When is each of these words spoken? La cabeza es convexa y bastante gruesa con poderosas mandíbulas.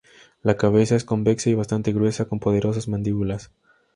La 0.41 0.57
cabeza 0.57 0.95
es 0.95 1.05
convexa 1.05 1.51
y 1.51 1.53
bastante 1.53 1.93
gruesa 1.93 2.25
con 2.25 2.39
poderosas 2.39 2.87
mandíbulas. 2.87 3.51